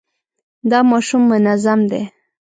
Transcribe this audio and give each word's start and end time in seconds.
دا 0.69 0.79
ماشوم 0.89 1.21
منظم 1.31 1.79
دی. 1.91 2.01